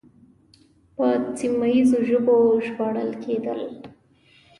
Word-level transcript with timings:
په 0.95 1.05
سیمه 1.37 1.65
ییزو 1.73 1.99
ژبو 2.09 2.35
ژباړل 2.65 3.11
کېدل 3.23 3.61